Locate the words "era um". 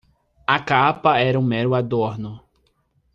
1.19-1.43